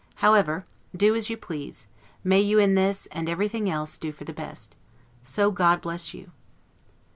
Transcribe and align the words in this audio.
However, 0.15 0.65
do 0.97 1.13
as 1.15 1.29
you 1.29 1.37
please: 1.37 1.85
may 2.23 2.39
you 2.41 2.57
in 2.57 2.73
this, 2.73 3.05
and 3.11 3.29
everything 3.29 3.69
else, 3.69 3.99
do 3.99 4.11
for 4.11 4.23
the 4.23 4.33
best! 4.33 4.75
So 5.21 5.51
God 5.51 5.79
bless 5.79 6.11
you! 6.11 6.31